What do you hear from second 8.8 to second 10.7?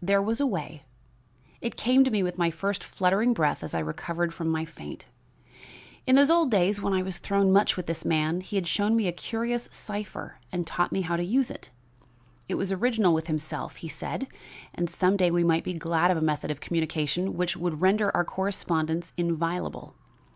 me a curious cipher and